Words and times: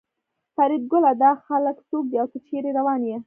فریدګله 0.55 1.11
دا 1.23 1.31
خلک 1.45 1.77
څوک 1.89 2.03
دي 2.11 2.17
او 2.21 2.27
ته 2.31 2.37
چېرې 2.47 2.71
روان 2.79 3.01
یې 3.09 3.17